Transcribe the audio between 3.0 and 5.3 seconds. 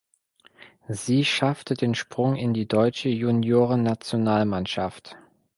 Juniorennationalmannschaft.